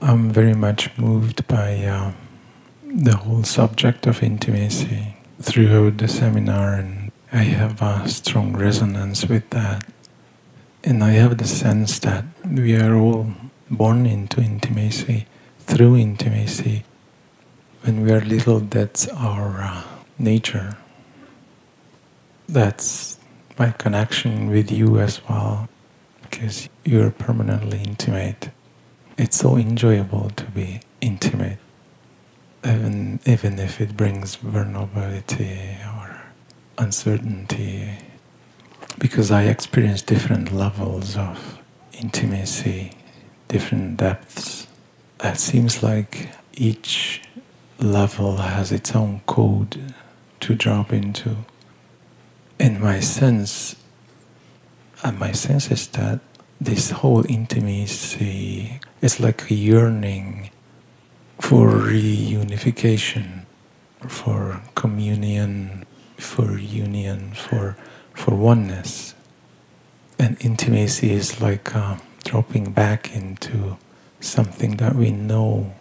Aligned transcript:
I'm 0.00 0.30
very 0.30 0.54
much 0.54 0.96
moved 0.98 1.46
by 1.48 1.84
uh, 1.84 2.12
the 2.84 3.16
whole 3.16 3.44
subject 3.44 4.06
of 4.06 4.22
intimacy 4.22 5.16
throughout 5.40 5.98
the 5.98 6.08
seminar, 6.08 6.74
and 6.74 7.12
I 7.32 7.42
have 7.42 7.82
a 7.82 8.08
strong 8.08 8.56
resonance 8.56 9.26
with 9.26 9.48
that. 9.50 9.84
And 10.84 11.02
I 11.02 11.12
have 11.12 11.38
the 11.38 11.46
sense 11.46 11.98
that 12.00 12.24
we 12.44 12.76
are 12.76 12.94
all 12.94 13.32
born 13.70 14.06
into 14.06 14.40
intimacy, 14.40 15.26
through 15.60 15.96
intimacy. 15.96 16.84
When 17.82 18.02
we 18.02 18.12
are 18.12 18.20
little, 18.20 18.60
that's 18.60 19.08
our 19.08 19.62
uh, 19.62 19.82
nature. 20.18 20.76
That's 22.48 23.18
my 23.58 23.70
connection 23.72 24.48
with 24.50 24.70
you 24.70 25.00
as 25.00 25.20
well, 25.28 25.68
because 26.22 26.68
you're 26.84 27.10
permanently 27.10 27.82
intimate. 27.82 28.50
It's 29.18 29.38
so 29.38 29.56
enjoyable 29.56 30.28
to 30.36 30.44
be 30.44 30.80
intimate, 31.00 31.58
even, 32.62 33.18
even 33.24 33.58
if 33.58 33.80
it 33.80 33.96
brings 33.96 34.34
vulnerability 34.34 35.78
or 35.86 36.20
uncertainty, 36.76 37.98
because 38.98 39.30
I 39.30 39.44
experience 39.44 40.02
different 40.02 40.52
levels 40.52 41.16
of 41.16 41.62
intimacy, 41.94 42.92
different 43.48 43.96
depths. 43.96 44.66
It 45.24 45.38
seems 45.38 45.82
like 45.82 46.30
each 46.52 47.22
level 47.78 48.36
has 48.36 48.70
its 48.70 48.94
own 48.94 49.22
code 49.26 49.94
to 50.40 50.54
drop 50.54 50.92
into. 50.92 51.36
And 52.60 52.80
my 52.80 53.00
sense, 53.00 53.76
and 55.02 55.18
my 55.18 55.32
sense 55.32 55.70
is 55.70 55.86
that 55.88 56.20
this 56.60 56.90
whole 56.90 57.24
intimacy 57.30 58.80
is 59.06 59.20
like 59.20 59.48
a 59.48 59.54
yearning 59.54 60.50
for 61.38 61.68
reunification, 61.68 63.46
for 64.08 64.60
communion, 64.74 65.86
for 66.18 66.58
union, 66.58 67.32
for 67.32 67.76
for 68.12 68.34
oneness. 68.34 69.14
And 70.18 70.36
intimacy 70.40 71.12
is 71.12 71.40
like 71.40 71.66
uh, 71.76 71.98
dropping 72.24 72.72
back 72.72 73.14
into 73.14 73.76
something 74.18 74.78
that 74.82 74.96
we 74.96 75.12
know, 75.12 75.76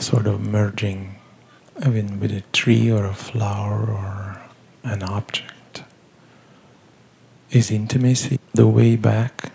sort 0.00 0.26
of 0.26 0.40
merging, 0.40 1.14
even 1.86 2.18
with 2.18 2.32
a 2.32 2.42
tree 2.50 2.90
or 2.90 3.04
a 3.04 3.14
flower 3.14 3.86
or 3.86 4.42
an 4.82 5.04
object. 5.04 5.84
Is 7.52 7.70
intimacy 7.70 8.40
the 8.52 8.66
way 8.66 8.96
back 8.96 9.52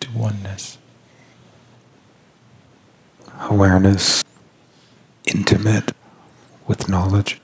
to 0.00 0.08
oneness? 0.10 0.79
Awareness, 3.40 4.22
intimate 5.24 5.92
with 6.66 6.88
knowledge. 6.90 7.40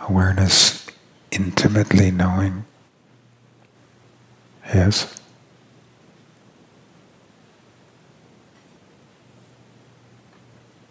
Awareness, 0.00 0.86
intimately 1.30 2.10
knowing. 2.10 2.64
Yes. 4.74 5.14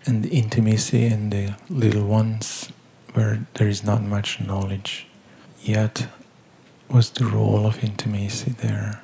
And 0.06 0.24
the 0.24 0.30
intimacy 0.30 1.08
in 1.08 1.32
the 1.32 1.56
little 1.68 2.06
ones 2.06 2.72
where 3.14 3.48
there 3.56 3.68
is 3.68 3.84
not 3.84 4.04
much 4.04 4.40
knowledge 4.40 5.08
yet. 5.62 6.08
What's 6.88 7.10
the 7.10 7.26
role 7.26 7.66
of 7.66 7.84
intimacy 7.84 8.52
there? 8.52 9.02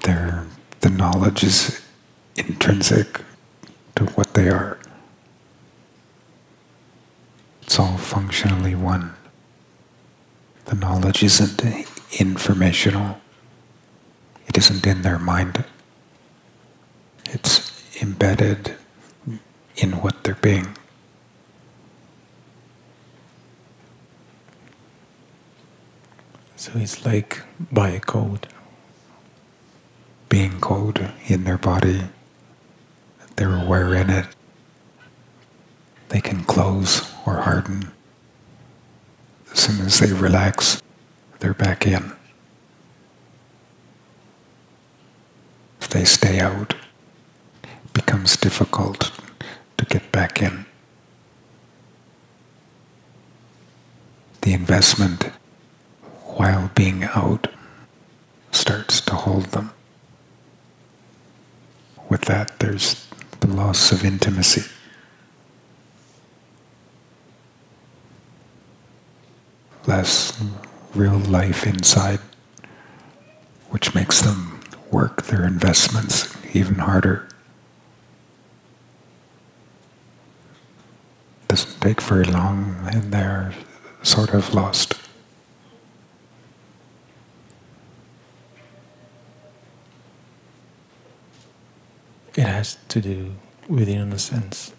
There, 0.00 0.46
the 0.80 0.90
knowledge 0.90 1.44
is 1.44 1.83
intrinsic 2.36 3.20
to 3.96 4.04
what 4.06 4.34
they 4.34 4.48
are. 4.48 4.78
It's 7.62 7.78
all 7.78 7.96
functionally 7.96 8.74
one. 8.74 9.14
The 10.66 10.74
knowledge 10.74 11.22
isn't 11.22 11.62
informational. 12.18 13.18
It 14.46 14.58
isn't 14.58 14.86
in 14.86 15.02
their 15.02 15.18
mind. 15.18 15.64
It's 17.30 17.72
embedded 18.02 18.76
in 19.76 19.92
what 20.02 20.24
they're 20.24 20.34
being. 20.36 20.76
So 26.56 26.72
it's 26.76 27.04
like 27.04 27.42
by 27.72 27.98
code. 27.98 28.46
Being 30.28 30.60
code 30.60 31.12
in 31.26 31.44
their 31.44 31.58
body, 31.58 32.04
they're 33.36 33.54
aware 33.54 33.94
in 33.94 34.10
it. 34.10 34.26
They 36.08 36.20
can 36.20 36.44
close 36.44 37.12
or 37.26 37.38
harden. 37.38 37.90
As 39.52 39.60
soon 39.60 39.84
as 39.84 39.98
they 39.98 40.12
relax, 40.12 40.82
they're 41.40 41.54
back 41.54 41.86
in. 41.86 42.12
If 45.80 45.88
they 45.88 46.04
stay 46.04 46.40
out, 46.40 46.74
it 47.64 47.92
becomes 47.92 48.36
difficult 48.36 49.12
to 49.78 49.84
get 49.86 50.10
back 50.12 50.40
in. 50.42 50.66
The 54.42 54.52
investment 54.52 55.24
while 56.36 56.70
being 56.74 57.04
out 57.04 57.48
starts 58.50 59.00
to 59.02 59.14
hold 59.14 59.46
them. 59.46 59.72
With 62.08 62.22
that, 62.22 62.58
there's 62.58 63.03
the 63.46 63.54
loss 63.54 63.92
of 63.92 64.04
intimacy. 64.04 64.62
Less 69.86 70.42
real 70.94 71.18
life 71.18 71.66
inside, 71.66 72.20
which 73.68 73.94
makes 73.94 74.22
them 74.22 74.60
work 74.90 75.24
their 75.24 75.44
investments 75.44 76.34
even 76.54 76.76
harder. 76.76 77.28
Doesn't 81.48 81.80
take 81.82 82.00
very 82.00 82.24
long, 82.24 82.76
and 82.90 83.12
they're 83.12 83.52
sort 84.02 84.30
of 84.30 84.54
lost. 84.54 84.94
It 92.36 92.42
has 92.64 92.78
to 92.88 92.98
do 92.98 93.34
with 93.68 93.90
innocence. 93.90 94.72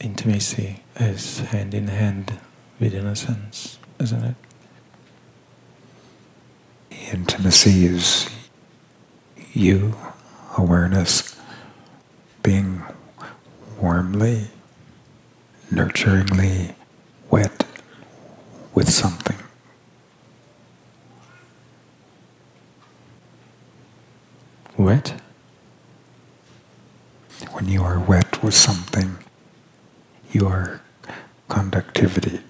Intimacy 0.00 0.82
is 0.96 1.40
hand 1.40 1.74
in 1.74 1.88
hand 1.88 2.38
with 2.80 2.94
innocence, 2.94 3.78
isn't 4.00 4.24
it? 4.24 4.34
Intimacy 7.12 7.84
is 7.84 8.30
you, 9.52 9.94
awareness, 10.56 11.38
being 12.42 12.82
warmly, 13.78 14.48
nurturingly 15.70 16.74
wet 17.30 17.66
with 18.72 18.88
something. 18.88 19.36
Wet? 24.78 25.14
When 27.50 27.68
you 27.68 27.82
are 27.82 27.98
wet 27.98 28.42
with 28.42 28.54
something, 28.54 29.18
your 30.32 30.80
conductivity. 31.48 32.40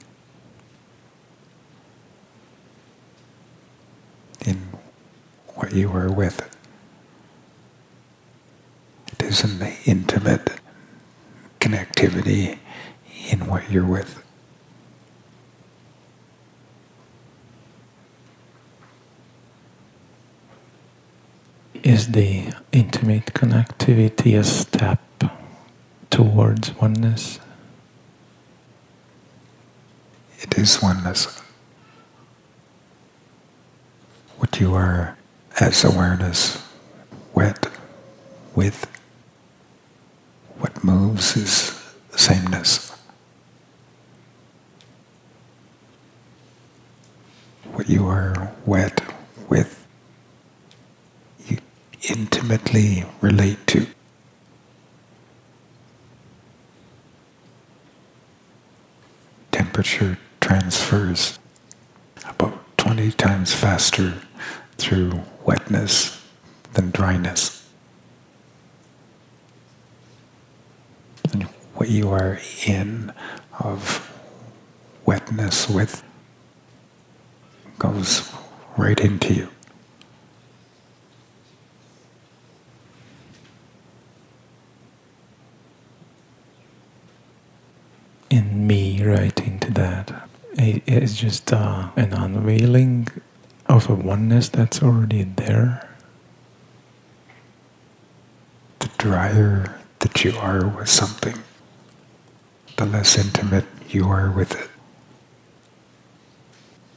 In 4.45 4.69
what 5.55 5.73
you 5.73 5.91
are 5.93 6.11
with. 6.11 6.49
It 9.13 9.23
is 9.23 9.45
an 9.45 9.67
intimate 9.85 10.51
connectivity 11.61 12.59
in 13.31 13.47
what 13.47 13.71
you're 13.71 13.85
with. 13.85 14.22
Is 21.83 22.13
the 22.13 22.55
intimate 22.71 23.35
connectivity 23.35 24.39
a 24.39 24.45
step 24.45 25.01
towards 26.11 26.73
oneness? 26.77 27.41
It 30.39 30.57
is 30.57 30.81
oneness. 30.81 31.43
What 34.39 34.61
you 34.61 34.75
are 34.75 35.19
as 35.59 35.83
awareness, 35.83 36.65
wet 37.35 37.67
with, 38.55 38.87
what 40.59 40.85
moves 40.85 41.37
is 41.37 41.83
sameness. 42.13 42.97
What 47.73 47.89
you 47.89 48.07
are 48.07 48.53
wet 48.67 49.01
with 49.49 49.83
intimately 52.53 53.05
relate 53.23 53.67
to. 53.67 53.87
Temperature 59.51 60.19
transfers 60.41 61.39
about 62.29 62.59
20 62.77 63.13
times 63.13 63.55
faster 63.55 64.15
through 64.77 65.23
wetness 65.45 66.23
than 66.75 66.91
dryness. 66.91 67.67
And 71.33 71.45
what 71.75 71.89
you 71.89 72.11
are 72.11 72.39
in 72.67 73.13
of 73.61 74.11
wetness 75.07 75.69
with 75.69 76.03
goes 77.79 78.31
right 78.77 79.01
into 79.01 79.35
you. 79.35 79.49
In 88.31 88.67
me 88.67 89.05
right 89.05 89.39
into 89.47 89.71
that, 89.73 90.29
it's 90.87 91.15
just 91.17 91.53
uh, 91.53 91.91
an 91.97 92.13
unveiling 92.13 93.09
of 93.67 93.89
a 93.89 93.95
oneness 93.95 94.49
that's 94.49 94.83
already 94.83 95.23
there. 95.23 95.89
The 98.81 98.89
drier 98.99 99.81
that 100.01 100.25
you 100.25 100.37
are 100.37 100.67
with 100.67 100.89
something, 100.89 101.39
the 102.77 102.87
less 102.87 103.17
intimate 103.17 103.67
you 103.89 104.09
are 104.09 104.31
with 104.31 104.53
it. 104.61 104.69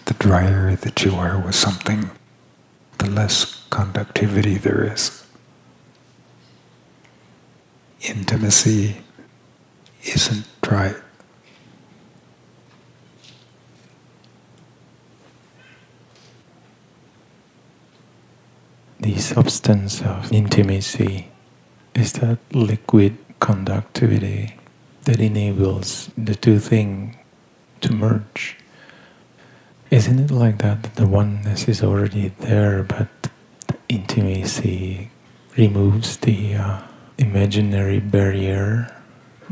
The 0.06 0.14
drier 0.16 0.76
that 0.76 1.04
you 1.04 1.16
are 1.16 1.40
with 1.40 1.56
something, 1.56 2.10
the 2.98 3.10
less 3.10 3.64
conductivity 3.70 4.56
there 4.58 4.84
is. 4.92 5.26
Intimacy 8.02 8.98
isn't 10.04 10.46
dry. 10.62 10.96
The 19.00 19.18
substance 19.20 20.02
of 20.02 20.32
intimacy 20.32 21.28
is 21.94 22.14
that 22.14 22.40
liquid 22.54 23.18
conductivity 23.40 24.56
that 25.04 25.20
enables 25.20 26.10
the 26.18 26.34
two 26.34 26.60
things 26.60 27.16
to 27.82 27.94
merge. 27.94 28.56
Isn't 29.92 30.20
it 30.20 30.32
like 30.32 30.60
that? 30.60 30.84
that 30.84 30.96
The 30.96 31.06
oneness 31.08 31.68
is 31.68 31.84
already 31.84 32.30
there, 32.40 32.84
but 32.84 33.08
the 33.68 33.76
intimacy 33.90 35.12
removes 35.58 36.18
the 36.18 36.56
uh, 36.56 36.82
imaginary 37.18 38.00
barrier 38.00 38.96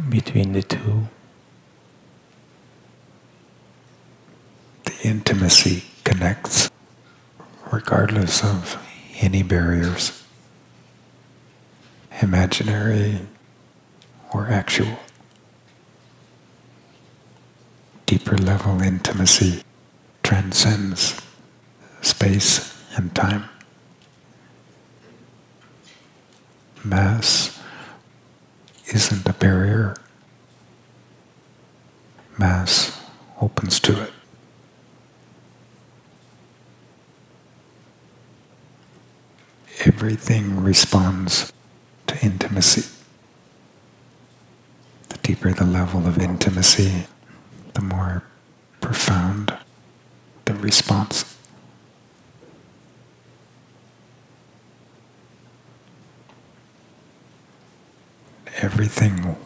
between 0.10 0.54
the 0.54 0.64
two. 0.64 1.08
The 4.86 4.96
intimacy 5.04 5.84
connects 6.04 6.72
regardless 7.72 8.44
of 8.44 8.80
any 9.24 9.42
barriers, 9.42 10.22
imaginary 12.22 13.20
or 14.34 14.48
actual. 14.50 15.00
Deeper 18.06 18.38
level 18.38 18.82
intimacy 18.82 19.64
transcends 20.24 21.22
space 22.02 22.78
and 22.98 23.16
time. 23.16 23.46
Mass 26.84 27.62
isn't 28.88 29.26
a 29.28 29.32
barrier. 29.32 29.96
Mass 32.38 33.02
opens 33.40 33.80
to 33.80 34.04
it. 34.04 34.12
Everything 40.04 40.62
responds 40.62 41.54
to 42.08 42.20
intimacy. 42.20 42.84
The 45.08 45.18
deeper 45.20 45.54
the 45.54 45.64
level 45.64 46.06
of 46.06 46.20
intimacy, 46.20 47.06
the 47.74 47.82
more 47.82 48.22
profound 48.82 49.58
the 50.44 50.56
response. 50.56 51.38
Everything 58.58 59.38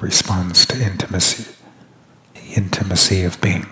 responds 0.00 0.64
to 0.64 0.82
intimacy, 0.82 1.54
the 2.32 2.54
intimacy 2.54 3.24
of 3.24 3.38
being. 3.42 3.70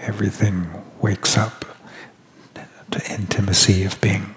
Everything 0.00 0.66
wakes 1.00 1.38
up 1.38 1.73
to 2.90 3.12
intimacy 3.12 3.84
of 3.84 4.00
being. 4.00 4.34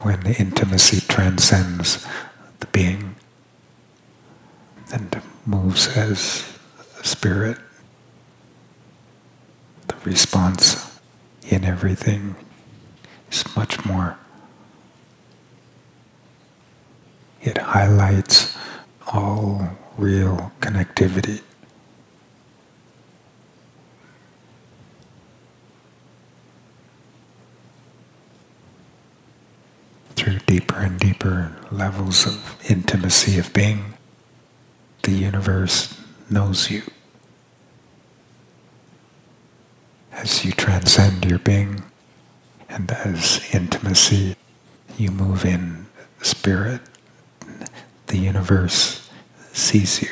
When 0.00 0.20
the 0.20 0.34
intimacy 0.34 1.00
transcends 1.06 2.06
the 2.60 2.66
being 2.66 3.16
and 4.92 5.22
moves 5.46 5.88
as 5.96 6.58
a 7.00 7.04
spirit, 7.04 7.58
the 9.88 9.96
response 10.04 11.00
in 11.48 11.64
everything 11.64 12.34
is 13.30 13.44
much 13.56 13.84
more. 13.84 14.16
It 17.42 17.58
highlights 17.58 18.56
all 19.12 19.76
real 19.96 20.52
connectivity. 20.60 21.42
Through 30.16 30.39
deeper 30.50 30.80
and 30.80 30.98
deeper 30.98 31.52
levels 31.70 32.26
of 32.26 32.56
intimacy 32.68 33.38
of 33.38 33.52
being, 33.52 33.94
the 35.02 35.12
universe 35.12 35.96
knows 36.28 36.68
you. 36.72 36.82
As 40.10 40.44
you 40.44 40.50
transcend 40.50 41.24
your 41.24 41.38
being 41.38 41.84
and 42.68 42.90
as 42.90 43.40
intimacy, 43.54 44.34
you 44.98 45.12
move 45.12 45.44
in 45.44 45.86
spirit, 46.20 46.80
the 48.08 48.18
universe 48.18 49.08
sees 49.52 50.02
you. 50.02 50.10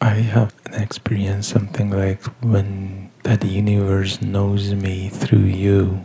I 0.00 0.10
have 0.10 0.54
experience 0.82 1.48
something 1.48 1.90
like 1.90 2.22
when 2.42 3.10
that 3.22 3.44
universe 3.44 4.22
knows 4.22 4.74
me 4.74 5.08
through 5.08 5.50
you. 5.50 6.04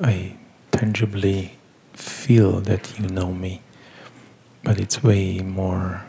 I 0.00 0.36
tangibly 0.70 1.58
feel 1.92 2.60
that 2.60 2.98
you 2.98 3.08
know 3.08 3.32
me, 3.32 3.62
but 4.62 4.78
it's 4.78 5.02
way 5.02 5.40
more. 5.40 6.04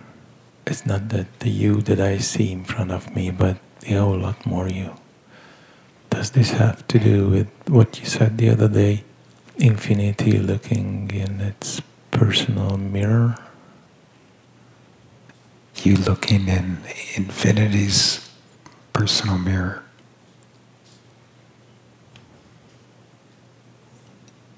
It's 0.66 0.86
not 0.86 1.10
that 1.10 1.40
the 1.40 1.50
you 1.50 1.82
that 1.82 2.00
I 2.00 2.18
see 2.18 2.52
in 2.52 2.64
front 2.64 2.92
of 2.92 3.16
me, 3.16 3.32
but 3.32 3.58
a 3.86 3.96
whole 3.96 4.18
lot 4.18 4.46
more 4.46 4.68
you. 4.68 4.96
Does 6.10 6.32
this 6.32 6.52
have 6.52 6.88
to 6.88 7.00
do 7.00 7.30
with 7.30 7.50
what 7.68 8.00
you 8.00 8.06
said 8.06 8.38
the 8.38 8.50
other 8.50 8.70
day? 8.70 9.04
Infinity 9.58 10.40
looking 10.40 11.12
in 11.12 11.42
its 11.42 11.82
personal 12.12 12.78
mirror? 12.78 13.36
You 15.76 15.98
looking 15.98 16.48
in 16.48 16.80
infinity's 17.16 18.30
personal 18.94 19.38
mirror. 19.38 19.84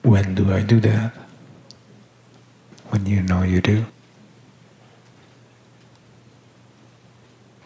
When 0.04 0.36
do 0.36 0.54
I 0.54 0.62
do 0.62 0.80
that? 0.82 1.14
When 2.90 3.06
you 3.08 3.22
know 3.24 3.42
you 3.42 3.60
do. 3.62 3.86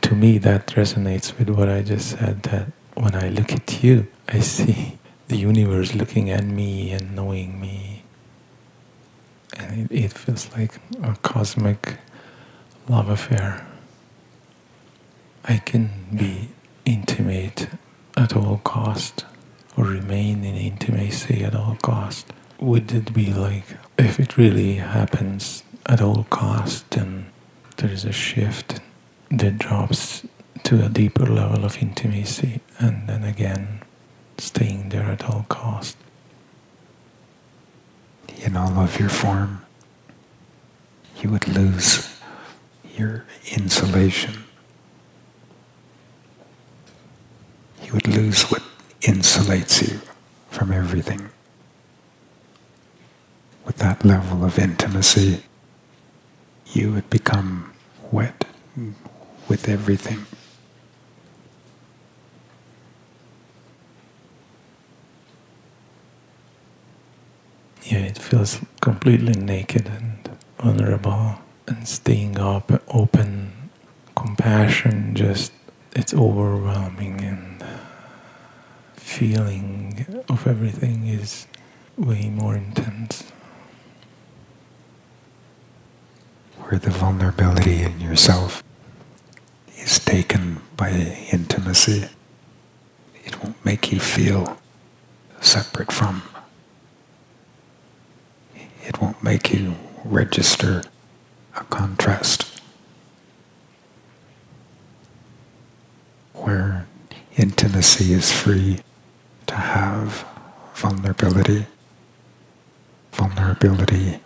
To 0.03 0.15
me, 0.15 0.37
that 0.39 0.67
resonates 0.67 1.37
with 1.37 1.49
what 1.49 1.69
I 1.69 1.81
just 1.81 2.17
said 2.17 2.43
that 2.43 2.67
when 2.95 3.13
I 3.15 3.29
look 3.29 3.51
at 3.51 3.83
you, 3.83 4.07
I 4.27 4.39
see 4.39 4.97
the 5.27 5.35
universe 5.37 5.93
looking 5.93 6.29
at 6.29 6.43
me 6.43 6.91
and 6.91 7.15
knowing 7.15 7.59
me. 7.59 8.03
And 9.57 9.91
it, 9.91 10.05
it 10.05 10.13
feels 10.13 10.49
like 10.53 10.79
a 11.03 11.15
cosmic 11.21 11.97
love 12.89 13.07
affair. 13.07 13.65
I 15.45 15.57
can 15.57 15.91
be 16.13 16.49
intimate 16.85 17.67
at 18.17 18.35
all 18.35 18.57
cost 18.63 19.25
or 19.77 19.85
remain 19.85 20.43
in 20.43 20.55
intimacy 20.55 21.43
at 21.43 21.55
all 21.55 21.77
cost. 21.81 22.25
Would 22.59 22.91
it 22.91 23.13
be 23.13 23.31
like 23.31 23.65
if 23.97 24.19
it 24.19 24.37
really 24.37 24.75
happens 24.75 25.63
at 25.85 26.01
all 26.01 26.25
cost 26.29 26.95
and 26.95 27.25
there 27.77 27.91
is 27.91 28.05
a 28.05 28.11
shift 28.11 28.81
that 29.29 29.59
drops 29.59 30.25
to 30.63 30.83
a 30.83 30.89
deeper 30.89 31.25
level 31.25 31.63
of 31.63 31.81
intimacy 31.81 32.59
and 32.79 33.07
then 33.07 33.23
again 33.23 33.81
staying 34.37 34.89
there 34.89 35.03
at 35.03 35.23
all 35.25 35.45
cost. 35.47 35.95
In 38.43 38.55
all 38.57 38.77
of 38.79 38.99
your 38.99 39.09
form, 39.09 39.65
you 41.21 41.29
would 41.29 41.47
lose 41.47 42.08
your 42.99 43.23
insulation. 43.55 44.43
You 47.83 47.93
would 47.93 48.07
lose 48.07 48.43
what 48.51 48.61
insulates 49.01 49.81
you 49.81 50.01
from 50.51 50.71
everything. 50.73 51.29
With 53.65 53.77
that 53.77 54.03
level 54.03 54.43
of 54.43 54.59
intimacy, 54.59 55.43
you 56.73 56.91
would 56.91 57.09
become 57.09 57.71
wet 58.11 58.43
with 59.47 59.69
everything. 59.69 60.25
Yeah, 67.83 67.99
it 67.99 68.17
feels 68.17 68.59
completely 68.81 69.33
naked 69.33 69.87
and 69.87 70.37
vulnerable 70.59 71.39
and 71.69 71.87
staying 71.87 72.39
up, 72.39 72.71
open, 72.93 73.69
compassion, 74.15 75.13
just 75.13 75.51
it's 75.95 76.13
overwhelming 76.13 77.21
and 77.21 77.63
feeling 78.95 80.23
of 80.29 80.47
everything 80.47 81.07
is 81.07 81.47
way 81.97 82.29
more 82.29 82.55
intense. 82.55 83.23
Where 86.57 86.79
the 86.79 86.89
vulnerability 86.89 87.83
in 87.83 87.99
yourself 88.01 88.63
is 89.77 89.99
taken 89.99 90.61
by 90.75 90.91
intimacy, 91.31 92.09
it 93.23 93.43
won't 93.43 93.63
make 93.63 93.91
you 93.91 93.99
feel 93.99 94.57
separate 95.39 95.91
from. 95.91 96.23
It 98.83 98.99
won't 99.01 99.23
make 99.23 99.53
you 99.53 99.75
register 100.03 100.83
a 101.59 101.63
contrast. 101.65 102.61
Where 106.33 106.87
intimacy 107.37 108.13
is 108.13 108.31
free 108.31 108.79
to 109.47 109.55
have 109.55 110.25
vulnerability, 110.73 111.65
vulnerability 113.11 114.19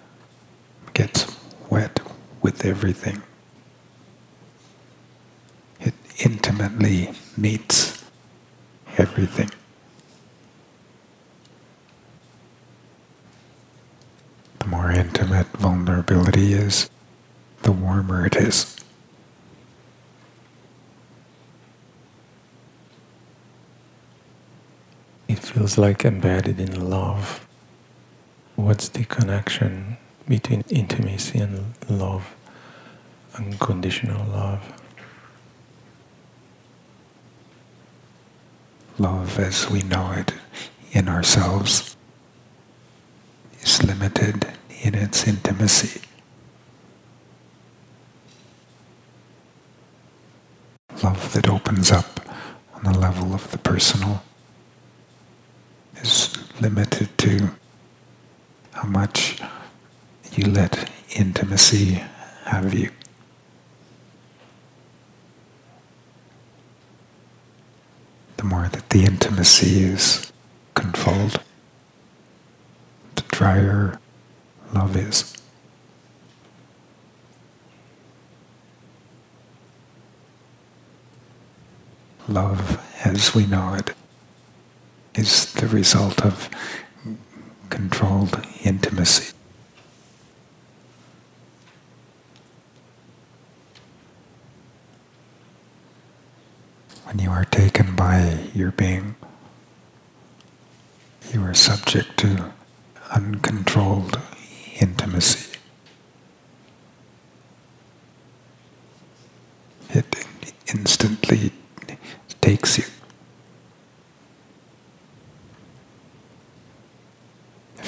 gets 0.94 1.36
wet 1.70 2.00
with 2.42 2.66
everything. 2.66 3.24
It 5.80 5.94
intimately 6.24 7.12
meets 7.36 8.04
everything. 8.98 9.50
The 14.60 14.68
more 14.68 14.92
intimate 14.92 15.48
vulnerability 15.58 16.54
is, 16.54 16.90
the 17.64 17.72
warmer 17.72 18.26
it 18.26 18.36
is. 18.36 18.78
It 25.28 25.40
feels 25.40 25.78
like 25.78 26.06
embedded 26.06 26.60
in 26.60 26.90
love. 26.90 27.48
What's 28.56 28.88
the 28.90 29.06
connection 29.06 29.98
between 30.28 30.64
intimacy 30.70 31.40
and 31.40 31.74
love, 31.90 32.36
unconditional 33.36 34.26
love? 34.28 34.62
Love 39.00 39.40
as 39.40 39.70
we 39.72 39.82
know 39.82 40.12
it 40.12 40.34
in 40.92 41.10
ourselves 41.10 41.98
is 43.62 43.82
limited 43.82 44.54
in 44.84 44.94
its 44.94 45.28
intimacy. 45.28 46.03
Love 51.04 51.34
that 51.34 51.50
opens 51.50 51.92
up 51.92 52.22
on 52.76 52.84
the 52.86 52.98
level 52.98 53.34
of 53.34 53.52
the 53.52 53.58
personal 53.58 54.24
is 55.98 56.38
limited 56.62 57.10
to 57.18 57.50
how 58.72 58.88
much 58.88 59.42
you 60.32 60.46
let 60.46 60.90
intimacy 61.14 62.02
have 62.46 62.74
you. 62.74 62.90
The 68.38 68.46
more 68.46 68.70
that 68.70 68.90
the 68.90 69.04
intimacy 69.04 69.84
is 69.84 70.32
controlled, 70.74 71.42
the 73.16 73.24
drier 73.24 74.00
love 74.74 74.96
is. 74.96 75.43
Love, 82.28 82.82
as 83.04 83.36
we 83.36 83.46
know 83.46 83.74
it, 83.74 83.94
is 85.14 85.52
the 85.54 85.68
result 85.68 86.22
of 86.26 86.50
controlled 87.70 88.48
intimacy. 88.64 89.34
When 97.04 97.20
you 97.20 97.30
are 97.30 97.46
taken 97.46 97.96
by 97.96 98.40
your 98.56 98.72
being, 98.72 99.16
you 101.34 101.44
are 101.44 101.54
subject 101.54 102.18
to 102.20 102.54
uncontrolled 103.12 104.20
intimacy. 104.80 105.58
It 109.90 110.26
instantly 110.68 111.52
takes 112.42 112.78
you. 112.78 112.84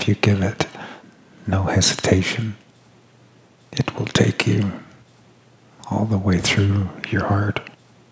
If 0.06 0.10
you 0.10 0.16
give 0.18 0.44
it 0.44 0.68
no 1.48 1.64
hesitation, 1.64 2.58
it 3.72 3.98
will 3.98 4.06
take 4.06 4.46
you 4.46 4.72
all 5.90 6.06
the 6.06 6.20
way 6.20 6.38
through 6.38 6.90
your 7.10 7.26
heart, 7.26 7.60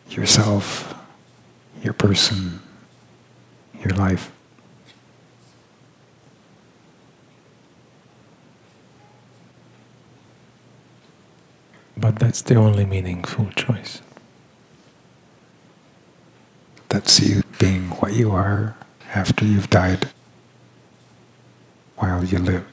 yourself, 0.09 0.95
your 1.83 1.93
person, 1.93 2.63
your 3.79 3.91
life. 3.91 4.31
But 11.95 12.17
that's 12.17 12.41
the 12.41 12.55
only 12.55 12.87
meaningful 12.87 13.51
choice. 13.55 14.01
That's 16.89 17.19
you 17.19 17.43
being 17.59 17.89
what 17.99 18.13
you 18.13 18.31
are 18.31 18.75
after 19.13 19.45
you've 19.45 19.69
died 19.69 20.09
while 22.03 22.25
you 22.25 22.39
live. 22.39 22.72